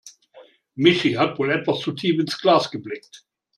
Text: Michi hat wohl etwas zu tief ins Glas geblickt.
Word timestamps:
Michi 0.77 1.11
hat 1.15 1.37
wohl 1.37 1.51
etwas 1.51 1.81
zu 1.81 1.91
tief 1.91 2.19
ins 2.19 2.39
Glas 2.39 2.71
geblickt. 2.71 3.23